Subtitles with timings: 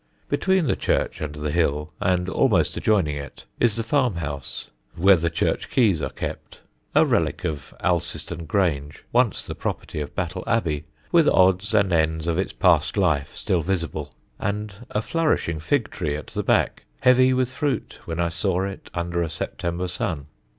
[0.29, 5.29] Between the church and the hill, and almost adjoining it, is the farmhouse, where the
[5.29, 6.59] church keys are kept
[6.95, 12.25] a relic of Alciston Grange (once the property of Battle Abbey) with odds and ends
[12.25, 17.31] of its past life still visible, and a flourishing fig tree at the back, heavy
[17.31, 20.25] with fruit when I saw it under a September sun.